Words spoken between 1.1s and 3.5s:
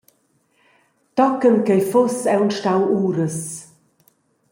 Tochen ch’ei fuss aunc stau uras.